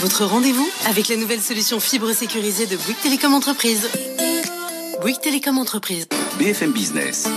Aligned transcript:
Votre 0.00 0.24
rendez-vous 0.24 0.66
avec 0.88 1.08
la 1.08 1.16
nouvelle 1.16 1.42
solution 1.42 1.78
fibre 1.78 2.10
sécurisée 2.12 2.64
de 2.64 2.74
Bouygues 2.74 3.02
Télécom 3.02 3.34
Entreprise. 3.34 3.86
Bouygues 5.02 5.20
Télécom 5.20 5.58
Entreprise. 5.58 6.08
BFM 6.38 6.72
Business. 6.72 7.28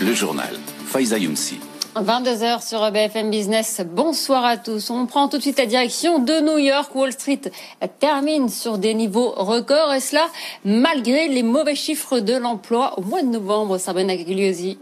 Le 0.00 0.14
journal. 0.14 0.56
Faiza 0.86 1.18
Younsi. 1.18 1.58
22h 1.96 2.64
sur 2.64 2.92
BFM 2.92 3.28
Business. 3.28 3.80
Bonsoir 3.84 4.44
à 4.44 4.56
tous. 4.56 4.88
On 4.90 5.04
prend 5.06 5.26
tout 5.26 5.38
de 5.38 5.42
suite 5.42 5.58
la 5.58 5.66
direction 5.66 6.20
de 6.20 6.40
New 6.42 6.58
York. 6.58 6.94
Wall 6.94 7.10
Street 7.10 7.40
termine 7.98 8.48
sur 8.48 8.78
des 8.78 8.94
niveaux 8.94 9.30
records 9.30 9.94
et 9.94 10.00
cela 10.00 10.28
malgré 10.64 11.26
les 11.26 11.42
mauvais 11.42 11.74
chiffres 11.74 12.20
de 12.20 12.36
l'emploi 12.36 12.96
au 13.00 13.02
mois 13.02 13.22
de 13.22 13.28
novembre. 13.30 13.78
Sabrina 13.78 14.14
Gugliosi. 14.14 14.78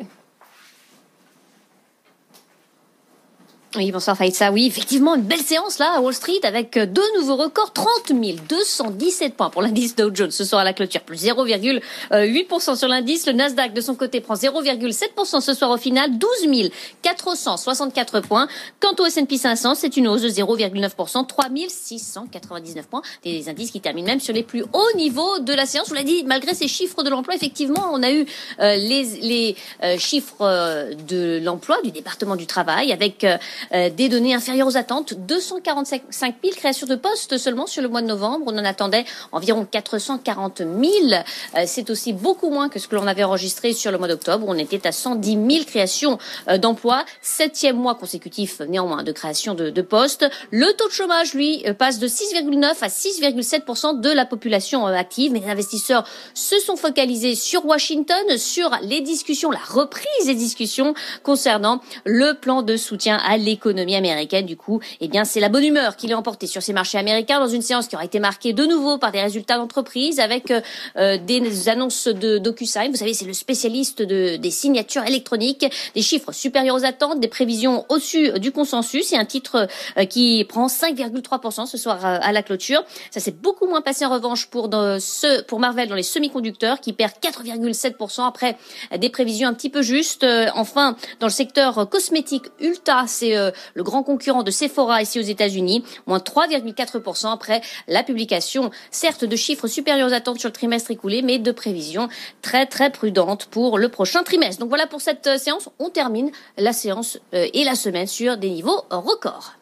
Oui, 3.76 3.90
bonsoir 3.90 4.16
Faïtza. 4.16 4.52
Oui, 4.52 4.66
effectivement, 4.66 5.16
une 5.16 5.22
belle 5.22 5.40
séance 5.40 5.78
là 5.78 5.94
à 5.96 6.00
Wall 6.00 6.14
Street 6.14 6.40
avec 6.44 6.78
deux 6.78 7.18
nouveaux 7.18 7.36
records. 7.36 7.72
30 7.72 8.12
217 8.48 9.34
points 9.34 9.50
pour 9.50 9.62
l'indice 9.62 9.96
Dow 9.96 10.14
Jones 10.14 10.30
ce 10.30 10.44
soir 10.44 10.60
à 10.60 10.64
la 10.64 10.72
clôture, 10.72 11.00
plus 11.00 11.24
0,8% 11.24 12.76
sur 12.76 12.88
l'indice. 12.88 13.26
Le 13.26 13.32
Nasdaq 13.32 13.72
de 13.72 13.80
son 13.80 13.94
côté 13.94 14.20
prend 14.20 14.34
0,7% 14.34 15.40
ce 15.40 15.54
soir 15.54 15.70
au 15.70 15.76
final, 15.76 16.18
12 16.18 16.70
464 17.02 18.20
points. 18.20 18.46
Quant 18.80 18.94
au 18.98 19.06
S&P 19.06 19.36
500, 19.36 19.74
c'est 19.74 19.96
une 19.96 20.06
hausse 20.06 20.22
de 20.22 20.28
0,9%, 20.28 21.26
3 21.26 21.44
699 21.68 22.86
points. 22.86 23.02
Des 23.24 23.48
indices 23.48 23.70
qui 23.70 23.80
terminent 23.80 24.06
même 24.06 24.20
sur 24.20 24.34
les 24.34 24.42
plus 24.42 24.62
hauts 24.62 24.96
niveaux 24.96 25.38
de 25.40 25.52
la 25.52 25.66
séance. 25.66 25.86
Je 25.86 25.90
vous 25.90 25.96
l'ai 25.96 26.04
dit, 26.04 26.24
malgré 26.24 26.54
ces 26.54 26.68
chiffres 26.68 27.02
de 27.02 27.10
l'emploi, 27.10 27.34
effectivement, 27.34 27.90
on 27.92 28.02
a 28.02 28.12
eu 28.12 28.26
euh, 28.60 28.76
les, 28.76 29.04
les 29.20 29.56
euh, 29.82 29.98
chiffres 29.98 30.42
euh, 30.42 30.94
de 30.94 31.40
l'emploi 31.42 31.78
du 31.82 31.90
département 31.90 32.36
du 32.36 32.46
travail 32.46 32.92
avec 32.92 33.26
euh, 33.72 33.90
des 33.90 34.08
données 34.08 34.34
inférieures 34.34 34.66
aux 34.66 34.76
attentes. 34.76 35.14
245 35.14 36.02
000 36.42 36.54
créations 36.56 36.86
de 36.86 36.96
postes 36.96 37.38
seulement 37.38 37.66
sur 37.66 37.82
le 37.82 37.88
mois 37.88 38.02
de 38.02 38.06
novembre. 38.06 38.44
On 38.48 38.58
en 38.58 38.64
attendait 38.64 39.04
environ 39.32 39.66
440 39.70 40.58
000. 40.58 40.68
Euh, 40.76 41.62
c'est 41.66 41.90
aussi 41.90 42.12
beaucoup 42.12 42.50
moins 42.50 42.68
que 42.68 42.78
ce 42.78 42.88
que 42.88 42.96
l'on 42.96 43.06
avait 43.06 43.24
enregistré 43.24 43.72
sur 43.72 43.90
le 43.90 43.98
mois 43.98 44.08
d'octobre. 44.08 44.44
On 44.48 44.58
était 44.58 44.86
à 44.86 44.92
110 44.92 45.32
000 45.32 45.64
créations 45.64 46.18
euh, 46.48 46.58
d'emplois. 46.58 47.04
Septième 47.22 47.76
mois 47.76 47.94
consécutif 47.94 48.60
néanmoins 48.60 49.02
de 49.02 49.12
création 49.12 49.54
de, 49.54 49.70
de 49.70 49.82
postes. 49.82 50.26
Le 50.50 50.72
taux 50.76 50.88
de 50.88 50.92
chômage, 50.92 51.34
lui, 51.34 51.64
passe 51.78 51.98
de 51.98 52.08
6,9 52.08 52.64
à 52.80 52.88
6,7% 52.88 54.00
de 54.00 54.10
la 54.10 54.26
population 54.26 54.86
active. 54.86 55.32
Mais 55.32 55.40
les 55.40 55.48
investisseurs 55.48 56.06
se 56.34 56.58
sont 56.58 56.76
focalisés 56.76 57.34
sur 57.34 57.64
Washington, 57.66 58.36
sur 58.36 58.70
les 58.82 59.00
discussions, 59.00 59.50
la 59.50 59.58
reprise 59.58 60.26
des 60.26 60.34
discussions 60.34 60.94
concernant 61.22 61.80
le 62.04 62.32
plan 62.32 62.62
de 62.62 62.76
soutien 62.76 63.16
à 63.24 63.36
l'économie 63.36 63.53
l'économie 63.54 63.94
américaine. 63.94 64.46
Du 64.46 64.56
coup, 64.56 64.80
eh 65.00 65.08
bien, 65.08 65.24
c'est 65.24 65.40
la 65.40 65.48
bonne 65.48 65.64
humeur 65.64 65.96
qui 65.96 66.08
l'a 66.08 66.18
emporté 66.18 66.46
sur 66.46 66.62
ces 66.62 66.72
marchés 66.72 66.98
américains 66.98 67.38
dans 67.38 67.48
une 67.48 67.62
séance 67.62 67.86
qui 67.86 67.94
aura 67.94 68.04
été 68.04 68.18
marquée 68.18 68.52
de 68.52 68.64
nouveau 68.66 68.98
par 68.98 69.12
des 69.12 69.20
résultats 69.20 69.56
d'entreprise 69.56 70.18
avec 70.18 70.50
euh, 70.50 70.60
euh, 70.96 71.18
des 71.18 71.68
annonces 71.68 72.08
de 72.08 72.38
DocuSign. 72.38 72.90
Vous 72.90 72.98
savez, 72.98 73.14
c'est 73.14 73.24
le 73.24 73.32
spécialiste 73.32 74.02
de, 74.02 74.36
des 74.36 74.50
signatures 74.50 75.04
électroniques, 75.04 75.66
des 75.94 76.02
chiffres 76.02 76.32
supérieurs 76.32 76.76
aux 76.76 76.84
attentes, 76.84 77.20
des 77.20 77.28
prévisions 77.28 77.86
au-dessus 77.88 78.38
du 78.40 78.50
consensus 78.50 79.12
et 79.12 79.16
un 79.16 79.24
titre 79.24 79.68
euh, 79.96 80.04
qui 80.04 80.44
prend 80.48 80.66
5,3% 80.66 81.66
ce 81.66 81.78
soir 81.78 82.04
à 82.04 82.32
la 82.32 82.42
clôture. 82.42 82.82
Ça 83.10 83.20
s'est 83.20 83.30
beaucoup 83.30 83.66
moins 83.66 83.82
passé 83.82 84.04
en 84.04 84.10
revanche 84.10 84.46
pour, 84.46 84.68
ce, 84.72 85.42
pour 85.42 85.60
Marvel 85.60 85.88
dans 85.88 85.94
les 85.94 86.02
semi-conducteurs 86.02 86.80
qui 86.80 86.92
perd 86.92 87.12
4,7% 87.22 88.26
après 88.26 88.56
des 88.98 89.10
prévisions 89.10 89.48
un 89.48 89.54
petit 89.54 89.70
peu 89.70 89.82
justes. 89.82 90.26
Enfin, 90.54 90.96
dans 91.20 91.26
le 91.26 91.32
secteur 91.32 91.88
cosmétique, 91.88 92.46
Ulta, 92.60 93.04
c'est 93.06 93.43
le 93.74 93.82
grand 93.82 94.02
concurrent 94.02 94.42
de 94.42 94.50
Sephora 94.50 95.02
ici 95.02 95.18
aux 95.18 95.22
États-Unis, 95.22 95.84
moins 96.06 96.18
3,4% 96.18 97.32
après 97.32 97.60
la 97.88 98.02
publication, 98.02 98.70
certes 98.90 99.24
de 99.24 99.36
chiffres 99.36 99.66
supérieurs 99.66 100.08
aux 100.08 100.14
attentes 100.14 100.38
sur 100.38 100.48
le 100.48 100.52
trimestre 100.54 100.90
écoulé, 100.90 101.22
mais 101.22 101.38
de 101.38 101.52
prévisions 101.52 102.08
très 102.42 102.66
très 102.66 102.90
prudentes 102.90 103.46
pour 103.46 103.78
le 103.78 103.88
prochain 103.88 104.22
trimestre. 104.22 104.60
Donc 104.60 104.68
voilà 104.68 104.86
pour 104.86 105.00
cette 105.00 105.26
euh, 105.26 105.38
séance. 105.38 105.68
On 105.78 105.90
termine 105.90 106.30
la 106.58 106.72
séance 106.72 107.18
euh, 107.34 107.46
et 107.52 107.64
la 107.64 107.74
semaine 107.74 108.06
sur 108.06 108.36
des 108.36 108.50
niveaux 108.50 108.84
records. 108.90 109.54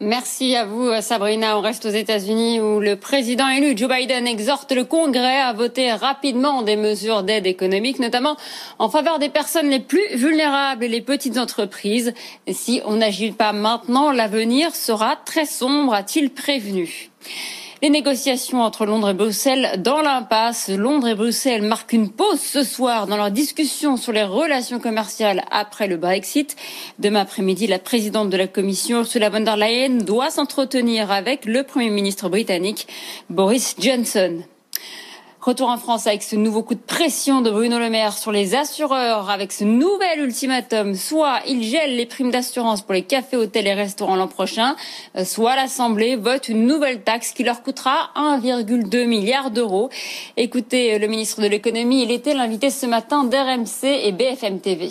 Merci 0.00 0.54
à 0.54 0.64
vous, 0.64 0.92
Sabrina. 1.00 1.58
On 1.58 1.60
reste 1.60 1.84
aux 1.84 1.90
États-Unis 1.90 2.60
où 2.60 2.78
le 2.78 2.94
président 2.94 3.48
élu 3.48 3.76
Joe 3.76 3.90
Biden 3.90 4.28
exhorte 4.28 4.70
le 4.70 4.84
Congrès 4.84 5.40
à 5.40 5.52
voter 5.52 5.92
rapidement 5.92 6.62
des 6.62 6.76
mesures 6.76 7.24
d'aide 7.24 7.48
économique, 7.48 7.98
notamment 7.98 8.36
en 8.78 8.88
faveur 8.88 9.18
des 9.18 9.28
personnes 9.28 9.70
les 9.70 9.80
plus 9.80 10.06
vulnérables 10.14 10.84
et 10.84 10.88
les 10.88 11.00
petites 11.00 11.36
entreprises. 11.36 12.14
si 12.52 12.80
on 12.84 12.96
n'agit 12.96 13.32
pas 13.32 13.52
maintenant, 13.52 14.12
l'avenir 14.12 14.72
sera 14.76 15.16
très 15.16 15.46
sombre, 15.46 15.94
a-t-il 15.94 16.30
prévenu? 16.30 17.10
Les 17.80 17.90
négociations 17.90 18.62
entre 18.62 18.86
Londres 18.86 19.10
et 19.10 19.14
Bruxelles 19.14 19.80
dans 19.80 20.02
l'impasse. 20.02 20.68
Londres 20.68 21.06
et 21.06 21.14
Bruxelles 21.14 21.62
marquent 21.62 21.92
une 21.92 22.10
pause 22.10 22.40
ce 22.40 22.64
soir 22.64 23.06
dans 23.06 23.16
leur 23.16 23.30
discussion 23.30 23.96
sur 23.96 24.10
les 24.10 24.24
relations 24.24 24.80
commerciales 24.80 25.44
après 25.52 25.86
le 25.86 25.96
Brexit. 25.96 26.56
Demain 26.98 27.20
après-midi, 27.20 27.68
la 27.68 27.78
présidente 27.78 28.30
de 28.30 28.36
la 28.36 28.48
Commission, 28.48 28.98
Ursula 28.98 29.30
von 29.30 29.40
der 29.40 29.56
Leyen, 29.56 29.98
doit 29.98 30.30
s'entretenir 30.30 31.12
avec 31.12 31.44
le 31.44 31.62
Premier 31.62 31.90
ministre 31.90 32.28
britannique, 32.28 32.88
Boris 33.30 33.76
Johnson. 33.78 34.42
Retour 35.48 35.70
en 35.70 35.78
France 35.78 36.06
avec 36.06 36.22
ce 36.22 36.36
nouveau 36.36 36.62
coup 36.62 36.74
de 36.74 36.78
pression 36.78 37.40
de 37.40 37.50
Bruno 37.50 37.78
Le 37.78 37.88
Maire 37.88 38.12
sur 38.12 38.32
les 38.32 38.54
assureurs, 38.54 39.30
avec 39.30 39.50
ce 39.50 39.64
nouvel 39.64 40.20
ultimatum. 40.20 40.94
Soit 40.94 41.40
il 41.46 41.62
gèle 41.62 41.96
les 41.96 42.04
primes 42.04 42.30
d'assurance 42.30 42.82
pour 42.82 42.92
les 42.92 43.02
cafés, 43.02 43.38
hôtels 43.38 43.66
et 43.66 43.72
restaurants 43.72 44.16
l'an 44.16 44.28
prochain, 44.28 44.76
euh, 45.16 45.24
soit 45.24 45.56
l'Assemblée 45.56 46.16
vote 46.16 46.50
une 46.50 46.66
nouvelle 46.66 47.02
taxe 47.02 47.32
qui 47.32 47.44
leur 47.44 47.62
coûtera 47.62 48.10
1,2 48.14 49.06
milliard 49.06 49.50
d'euros. 49.50 49.88
Écoutez 50.36 50.92
euh, 50.92 50.98
le 50.98 51.06
ministre 51.06 51.40
de 51.40 51.46
l'économie, 51.46 52.02
il 52.02 52.10
était 52.10 52.34
l'invité 52.34 52.68
ce 52.68 52.84
matin 52.84 53.24
d'RMC 53.24 53.84
et 53.84 54.12
BFM 54.12 54.60
TV. 54.60 54.90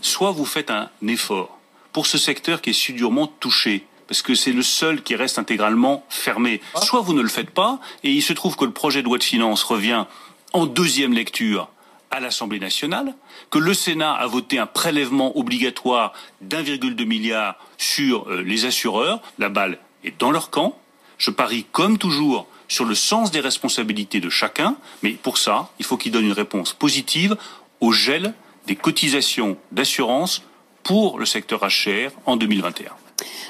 Soit 0.00 0.30
vous 0.30 0.44
faites 0.44 0.70
un 0.70 0.90
effort 1.08 1.58
pour 1.92 2.06
ce 2.06 2.18
secteur 2.18 2.62
qui 2.62 2.70
est 2.70 2.72
si 2.72 2.92
durement 2.92 3.26
touché 3.26 3.84
parce 4.12 4.20
que 4.20 4.34
c'est 4.34 4.52
le 4.52 4.60
seul 4.60 5.02
qui 5.02 5.16
reste 5.16 5.38
intégralement 5.38 6.04
fermé. 6.10 6.60
Ah. 6.74 6.82
Soit 6.82 7.00
vous 7.00 7.14
ne 7.14 7.22
le 7.22 7.30
faites 7.30 7.48
pas, 7.48 7.80
et 8.04 8.10
il 8.10 8.20
se 8.20 8.34
trouve 8.34 8.56
que 8.56 8.66
le 8.66 8.70
projet 8.70 9.00
de 9.00 9.06
loi 9.06 9.16
de 9.16 9.24
finances 9.24 9.62
revient 9.62 10.04
en 10.52 10.66
deuxième 10.66 11.14
lecture 11.14 11.70
à 12.10 12.20
l'Assemblée 12.20 12.58
nationale, 12.58 13.14
que 13.48 13.56
le 13.56 13.72
Sénat 13.72 14.12
a 14.12 14.26
voté 14.26 14.58
un 14.58 14.66
prélèvement 14.66 15.38
obligatoire 15.38 16.12
d'1,2 16.42 17.06
milliard 17.06 17.56
sur 17.78 18.28
euh, 18.28 18.42
les 18.42 18.66
assureurs, 18.66 19.22
la 19.38 19.48
balle 19.48 19.78
est 20.04 20.20
dans 20.20 20.30
leur 20.30 20.50
camp. 20.50 20.78
Je 21.16 21.30
parie 21.30 21.64
comme 21.72 21.96
toujours 21.96 22.46
sur 22.68 22.84
le 22.84 22.94
sens 22.94 23.30
des 23.30 23.40
responsabilités 23.40 24.20
de 24.20 24.28
chacun, 24.28 24.76
mais 25.02 25.12
pour 25.12 25.38
ça, 25.38 25.70
il 25.78 25.86
faut 25.86 25.96
qu'il 25.96 26.12
donne 26.12 26.26
une 26.26 26.32
réponse 26.32 26.74
positive 26.74 27.34
au 27.80 27.92
gel 27.92 28.34
des 28.66 28.76
cotisations 28.76 29.56
d'assurance 29.70 30.42
pour 30.82 31.18
le 31.18 31.24
secteur 31.24 31.62
HR 31.62 32.10
en 32.26 32.36
2021. 32.36 32.92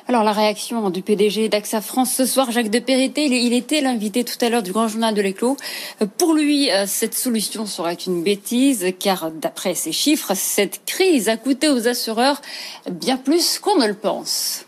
Alors 0.08 0.24
la 0.24 0.32
réaction 0.32 0.90
du 0.90 1.02
PDG 1.02 1.48
d'AXA 1.48 1.80
France 1.80 2.12
ce 2.12 2.26
soir, 2.26 2.50
Jacques 2.50 2.70
de 2.70 2.78
Périté, 2.78 3.26
il 3.26 3.52
était 3.52 3.80
l'invité 3.80 4.24
tout 4.24 4.42
à 4.44 4.48
l'heure 4.48 4.62
du 4.62 4.72
grand 4.72 4.88
journal 4.88 5.14
de 5.14 5.22
l'éclos. 5.22 5.56
Euh, 6.00 6.06
pour 6.18 6.34
lui, 6.34 6.70
euh, 6.70 6.84
cette 6.86 7.14
solution 7.14 7.66
serait 7.66 7.94
une 7.94 8.22
bêtise 8.22 8.86
car 8.98 9.30
d'après 9.30 9.74
ses 9.74 9.92
chiffres, 9.92 10.32
cette 10.34 10.84
crise 10.84 11.28
a 11.28 11.36
coûté 11.36 11.68
aux 11.68 11.88
assureurs 11.88 12.40
bien 12.90 13.16
plus 13.16 13.58
qu'on 13.58 13.76
ne 13.76 13.86
le 13.86 13.94
pense. 13.94 14.66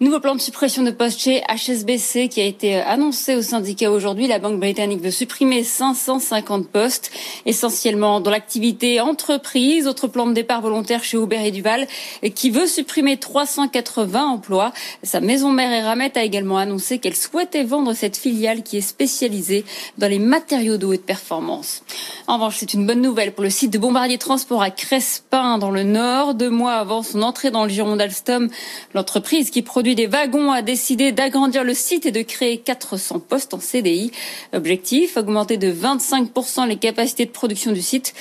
Nouveau 0.00 0.20
plan 0.20 0.34
de 0.34 0.40
suppression 0.40 0.82
de 0.82 0.90
postes 0.90 1.20
chez 1.20 1.42
HSBC 1.48 2.28
qui 2.28 2.40
a 2.40 2.44
été 2.44 2.76
annoncé 2.76 3.34
au 3.34 3.42
syndicat 3.42 3.90
aujourd'hui. 3.90 4.26
La 4.26 4.38
banque 4.38 4.60
britannique 4.60 5.00
veut 5.00 5.10
supprimer 5.10 5.64
550 5.64 6.68
postes, 6.68 7.10
essentiellement 7.46 8.20
dans 8.20 8.30
l'activité 8.30 9.00
entreprise. 9.00 9.86
Autre 9.86 10.06
plan 10.06 10.26
de 10.26 10.34
départ 10.34 10.60
volontaire 10.60 11.02
chez 11.02 11.16
Uber 11.16 11.46
et 11.46 11.50
Duval 11.50 11.86
qui 12.34 12.50
veut 12.50 12.66
supprimer 12.66 13.16
380 13.16 14.26
emplois. 14.26 14.72
Sa 15.02 15.20
maison 15.20 15.50
mère 15.50 15.72
Eramet 15.72 16.16
a 16.18 16.24
également 16.24 16.58
annoncé 16.58 16.98
qu'elle 16.98 17.16
souhaitait 17.16 17.64
vendre 17.64 17.94
cette 17.94 18.16
filiale 18.16 18.62
qui 18.62 18.76
est 18.76 18.82
spécialisée 18.82 19.64
dans 19.98 20.08
les 20.08 20.18
matériaux 20.18 20.76
d'eau 20.76 20.92
et 20.92 20.98
de 20.98 21.02
performance. 21.02 21.82
En 22.26 22.34
revanche, 22.34 22.56
c'est 22.58 22.74
une 22.74 22.86
bonne 22.86 23.00
nouvelle 23.00 23.32
pour 23.32 23.44
le 23.44 23.50
site 23.50 23.72
de 23.72 23.78
Bombardier 23.78 24.18
Transport 24.18 24.62
à 24.62 24.70
Crespin 24.70 25.58
dans 25.58 25.70
le 25.70 25.84
Nord. 25.84 26.34
Deux 26.34 26.50
mois 26.50 26.74
avant 26.74 27.02
son 27.02 27.22
entrée 27.22 27.50
dans 27.50 27.64
le 27.64 27.70
giron 27.70 27.96
d'Alstom, 27.96 28.48
l'entreprise 28.94 29.50
qui 29.56 29.62
produit 29.62 29.94
des 29.94 30.06
wagons 30.06 30.52
a 30.52 30.60
décidé 30.60 31.12
d'agrandir 31.12 31.64
le 31.64 31.72
site 31.72 32.04
et 32.04 32.10
de 32.10 32.20
créer 32.20 32.58
400 32.58 33.20
postes 33.20 33.54
en 33.54 33.58
CDI. 33.58 34.10
Objectif, 34.52 35.16
augmenter 35.16 35.56
de 35.56 35.72
25% 35.72 36.68
les 36.68 36.76
capacités 36.76 37.24
de 37.24 37.30
production 37.30 37.72
du 37.72 37.80
site. 37.80 38.12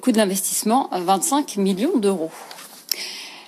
Coût 0.00 0.12
de 0.12 0.18
l'investissement, 0.18 0.88
25 0.92 1.56
millions 1.56 1.98
d'euros 1.98 2.30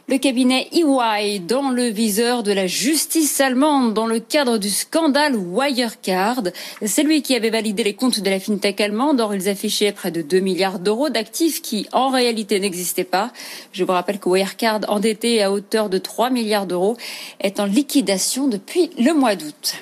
le 0.09 0.19
cabinet 0.19 0.69
EY 0.73 1.41
dans 1.41 1.71
le 1.71 1.87
viseur 1.87 2.45
de 2.45 2.53
la 2.53 2.69
justice 2.69 3.41
allemande 3.41 3.93
dans 3.93 4.07
le 4.07 4.21
cadre 4.21 4.57
du 4.57 4.71
scandale 4.71 5.35
Wirecard. 5.35 6.43
C'est 6.85 7.03
lui 7.03 7.23
qui 7.23 7.35
avait 7.35 7.51
validé 7.51 7.83
les 7.83 7.95
comptes 7.95 8.21
de 8.21 8.31
la 8.31 8.39
fintech 8.39 8.81
allemande. 8.81 9.21
Or, 9.21 9.35
ils 9.35 9.49
affichaient 9.49 9.91
près 9.91 10.13
de 10.13 10.23
2 10.23 10.39
milliards 10.39 10.79
d'euros 10.79 11.09
d'actifs 11.09 11.61
qui, 11.61 11.89
en 11.91 12.11
réalité, 12.11 12.61
n'existaient 12.61 13.03
pas. 13.03 13.33
Je 13.73 13.83
vous 13.83 13.93
rappelle 13.93 14.21
que 14.21 14.29
Wirecard, 14.29 14.83
endetté 14.87 15.43
à 15.43 15.51
hauteur 15.51 15.91
de 15.91 15.99
3 15.99 16.31
milliards 16.31 16.67
d'euros, 16.67 16.97
est 17.41 17.59
en 17.59 17.65
liquidation 17.65 18.47
depuis 18.47 18.91
le 18.99 19.13
mois 19.13 19.35
d'août. 19.35 19.75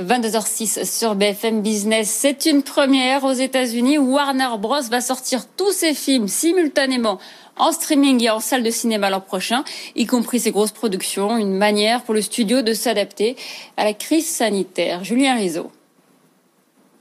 22h06 0.00 0.84
sur 0.84 1.14
BFM 1.14 1.62
Business. 1.62 2.08
C'est 2.08 2.46
une 2.46 2.62
première 2.62 3.24
aux 3.24 3.32
États-Unis. 3.32 3.98
Warner 3.98 4.50
Bros 4.58 4.82
va 4.90 5.00
sortir 5.00 5.44
tous 5.56 5.72
ses 5.72 5.94
films 5.94 6.28
simultanément 6.28 7.18
en 7.58 7.72
streaming 7.72 8.22
et 8.22 8.30
en 8.30 8.40
salle 8.40 8.62
de 8.62 8.70
cinéma 8.70 9.10
l'an 9.10 9.20
prochain, 9.20 9.64
y 9.96 10.06
compris 10.06 10.40
ses 10.40 10.50
grosses 10.50 10.72
productions, 10.72 11.36
une 11.36 11.56
manière 11.56 12.02
pour 12.02 12.14
le 12.14 12.22
studio 12.22 12.62
de 12.62 12.74
s'adapter 12.74 13.36
à 13.76 13.84
la 13.84 13.94
crise 13.94 14.26
sanitaire. 14.26 15.04
Julien 15.04 15.36
Rizzo. 15.36 15.70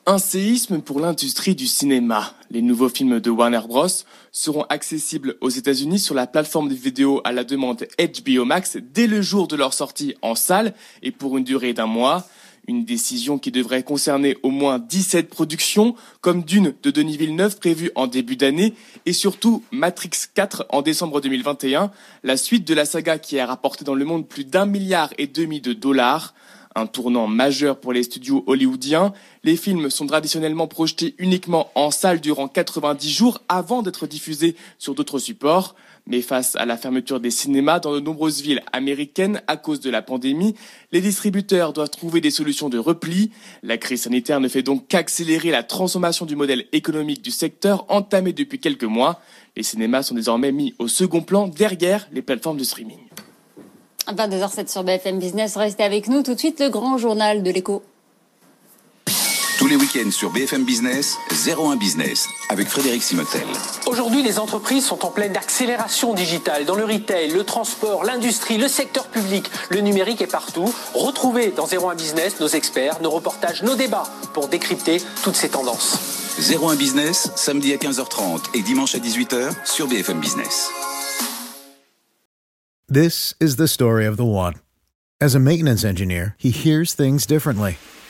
Un 0.09 0.19
séisme 0.19 0.79
pour 0.79 1.01
l'industrie 1.01 1.53
du 1.53 1.67
cinéma. 1.67 2.33
Les 2.49 2.61
nouveaux 2.61 2.87
films 2.87 3.19
de 3.19 3.29
Warner 3.29 3.59
Bros. 3.67 3.87
seront 4.31 4.63
accessibles 4.69 5.35
aux 5.41 5.49
États-Unis 5.49 5.99
sur 5.99 6.15
la 6.15 6.27
plateforme 6.27 6.69
de 6.69 6.73
vidéo 6.75 7.19
à 7.25 7.33
la 7.33 7.43
demande 7.43 7.85
HBO 7.99 8.45
Max 8.45 8.77
dès 8.93 9.05
le 9.05 9.21
jour 9.21 9.49
de 9.49 9.57
leur 9.57 9.73
sortie 9.73 10.15
en 10.21 10.35
salle 10.35 10.73
et 11.03 11.11
pour 11.11 11.37
une 11.37 11.43
durée 11.43 11.73
d'un 11.73 11.87
mois. 11.87 12.25
Une 12.69 12.83
décision 12.83 13.39
qui 13.39 13.49
devrait 13.49 13.83
concerner 13.83 14.35
au 14.43 14.49
moins 14.49 14.77
17 14.77 15.29
productions, 15.29 15.95
comme 16.19 16.43
Dune 16.43 16.73
de 16.83 16.91
Denis 16.91 17.15
Villeneuve 17.15 17.57
prévue 17.59 17.91
en 17.95 18.07
début 18.07 18.35
d'année, 18.35 18.73
et 19.05 19.13
surtout 19.13 19.63
Matrix 19.71 20.09
4 20.33 20.65
en 20.67 20.81
décembre 20.81 21.21
2021, 21.21 21.91
la 22.23 22.35
suite 22.35 22.67
de 22.67 22.73
la 22.73 22.83
saga 22.83 23.19
qui 23.19 23.39
a 23.39 23.45
rapporté 23.45 23.85
dans 23.85 23.95
le 23.95 24.03
monde 24.03 24.27
plus 24.27 24.43
d'un 24.43 24.65
milliard 24.65 25.13
et 25.17 25.27
demi 25.27 25.61
de 25.61 25.71
dollars. 25.71 26.33
Un 26.75 26.87
tournant 26.87 27.27
majeur 27.27 27.79
pour 27.79 27.93
les 27.93 28.03
studios 28.03 28.43
hollywoodiens. 28.47 29.13
Les 29.45 29.55
films 29.55 29.89
sont 29.89 30.05
traditionnellement 30.05 30.67
projetés 30.67 31.15
uniquement 31.19 31.71
en 31.73 31.89
salle 31.89 32.19
durant 32.19 32.49
90 32.49 33.09
jours 33.09 33.41
avant 33.47 33.81
d'être 33.81 34.07
diffusés 34.07 34.57
sur 34.77 34.93
d'autres 34.93 35.19
supports. 35.19 35.73
Mais 36.07 36.21
face 36.21 36.55
à 36.55 36.65
la 36.65 36.77
fermeture 36.77 37.19
des 37.19 37.31
cinémas 37.31 37.79
dans 37.79 37.93
de 37.93 37.99
nombreuses 37.99 38.41
villes 38.41 38.63
américaines 38.71 39.41
à 39.47 39.57
cause 39.57 39.81
de 39.81 39.89
la 39.89 40.01
pandémie, 40.01 40.55
les 40.93 41.01
distributeurs 41.01 41.73
doivent 41.73 41.89
trouver 41.89 42.21
des 42.21 42.31
solutions 42.31 42.69
de 42.69 42.77
repli. 42.77 43.31
La 43.61 43.77
crise 43.77 44.03
sanitaire 44.03 44.39
ne 44.39 44.47
fait 44.47 44.63
donc 44.63 44.87
qu'accélérer 44.87 45.51
la 45.51 45.63
transformation 45.63 46.25
du 46.25 46.37
modèle 46.37 46.65
économique 46.71 47.21
du 47.21 47.31
secteur 47.31 47.85
entamé 47.89 48.31
depuis 48.31 48.59
quelques 48.59 48.85
mois. 48.85 49.19
Les 49.57 49.63
cinémas 49.63 50.03
sont 50.03 50.15
désormais 50.15 50.53
mis 50.53 50.73
au 50.79 50.87
second 50.87 51.21
plan 51.21 51.49
derrière 51.49 52.07
les 52.13 52.21
plateformes 52.21 52.57
de 52.57 52.63
streaming. 52.63 52.99
22h07 54.07 54.71
sur 54.71 54.83
BFM 54.85 55.19
Business, 55.19 55.57
restez 55.57 55.83
avec 55.83 56.07
nous 56.07 56.23
tout 56.23 56.33
de 56.33 56.39
suite 56.39 56.61
le 56.61 56.69
grand 56.69 56.97
journal 56.97 57.43
de 57.43 57.51
l'écho. 57.51 57.83
Tous 59.67 59.71
les 59.71 59.79
week-ends 59.79 60.11
sur 60.11 60.31
BFM 60.31 60.63
Business, 60.63 61.17
01 61.45 61.75
Business, 61.75 62.29
avec 62.47 62.69
Frédéric 62.69 63.03
Simotel. 63.03 63.45
Aujourd'hui, 63.85 64.23
les 64.23 64.39
entreprises 64.39 64.85
sont 64.85 65.03
en 65.03 65.11
pleine 65.11 65.35
accélération 65.35 66.13
digitale 66.13 66.63
dans 66.63 66.75
le 66.75 66.85
retail, 66.85 67.31
le 67.31 67.43
transport, 67.43 68.05
l'industrie, 68.05 68.57
le 68.57 68.69
secteur 68.69 69.07
public. 69.09 69.51
Le 69.69 69.81
numérique 69.81 70.21
est 70.21 70.31
partout. 70.31 70.73
Retrouvez 70.93 71.51
dans 71.51 71.65
01 71.65 71.95
Business 71.95 72.39
nos 72.39 72.47
experts, 72.47 73.01
nos 73.01 73.09
reportages, 73.09 73.61
nos 73.61 73.75
débats 73.75 74.09
pour 74.33 74.47
décrypter 74.47 75.01
toutes 75.21 75.35
ces 75.35 75.49
tendances. 75.49 75.97
01 76.49 76.75
Business, 76.75 77.29
samedi 77.35 77.73
à 77.73 77.75
15h30 77.75 78.43
et 78.53 78.61
dimanche 78.61 78.95
à 78.95 78.99
18h 78.99 79.53
sur 79.65 79.87
BFM 79.87 80.21
Business. 80.21 80.69
This 82.89 83.35
is 83.41 83.57
the 83.57 83.67
story 83.67 84.07
of 84.07 84.15
the 84.15 84.23
one. 84.23 84.53
As 85.19 85.35
a 85.35 85.39
maintenance 85.39 85.83
engineer, 85.83 86.35
he 86.37 86.51
hears 86.51 86.95
things 86.95 87.25
differently. 87.27 87.75